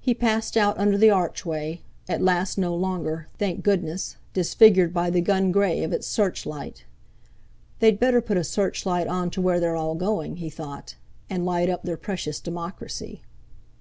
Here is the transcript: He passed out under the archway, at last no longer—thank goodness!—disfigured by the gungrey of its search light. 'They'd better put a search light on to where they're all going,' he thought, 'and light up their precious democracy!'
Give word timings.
He 0.00 0.14
passed 0.14 0.56
out 0.56 0.76
under 0.78 0.98
the 0.98 1.10
archway, 1.10 1.80
at 2.08 2.20
last 2.20 2.58
no 2.58 2.74
longer—thank 2.74 3.62
goodness!—disfigured 3.62 4.92
by 4.92 5.10
the 5.10 5.20
gungrey 5.22 5.84
of 5.84 5.92
its 5.92 6.08
search 6.08 6.44
light. 6.44 6.84
'They'd 7.78 8.00
better 8.00 8.20
put 8.20 8.36
a 8.36 8.42
search 8.42 8.84
light 8.84 9.06
on 9.06 9.30
to 9.30 9.40
where 9.40 9.60
they're 9.60 9.76
all 9.76 9.94
going,' 9.94 10.38
he 10.38 10.50
thought, 10.50 10.96
'and 11.30 11.44
light 11.46 11.70
up 11.70 11.84
their 11.84 11.96
precious 11.96 12.40
democracy!' 12.40 13.22